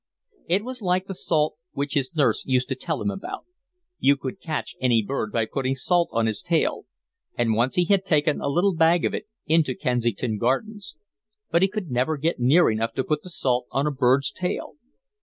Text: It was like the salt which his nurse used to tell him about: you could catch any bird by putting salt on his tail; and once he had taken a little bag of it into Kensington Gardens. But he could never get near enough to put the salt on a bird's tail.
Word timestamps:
It 0.47 0.63
was 0.63 0.81
like 0.81 1.05
the 1.05 1.13
salt 1.13 1.57
which 1.73 1.93
his 1.93 2.15
nurse 2.15 2.43
used 2.43 2.67
to 2.69 2.75
tell 2.75 2.99
him 3.03 3.11
about: 3.11 3.45
you 3.99 4.17
could 4.17 4.41
catch 4.41 4.75
any 4.81 5.03
bird 5.03 5.31
by 5.31 5.45
putting 5.45 5.75
salt 5.75 6.09
on 6.11 6.25
his 6.25 6.41
tail; 6.41 6.85
and 7.37 7.53
once 7.53 7.75
he 7.75 7.85
had 7.85 8.03
taken 8.03 8.41
a 8.41 8.47
little 8.47 8.73
bag 8.73 9.05
of 9.05 9.13
it 9.13 9.27
into 9.45 9.75
Kensington 9.75 10.39
Gardens. 10.39 10.95
But 11.51 11.61
he 11.61 11.67
could 11.67 11.91
never 11.91 12.17
get 12.17 12.39
near 12.39 12.71
enough 12.71 12.93
to 12.93 13.03
put 13.03 13.21
the 13.21 13.29
salt 13.29 13.67
on 13.69 13.85
a 13.85 13.91
bird's 13.91 14.31
tail. 14.31 14.73